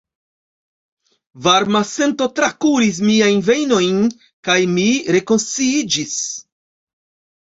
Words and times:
Varma 1.47 1.81
sento 1.89 2.27
trakuris 2.39 3.01
miajn 3.09 3.43
vejnojn 3.49 3.99
kaj 4.49 4.59
mi 4.75 4.89
rekonsciiĝis. 5.17 6.17